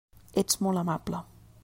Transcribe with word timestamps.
Ets 0.41 0.57
molt 0.67 0.81
amable. 0.83 1.21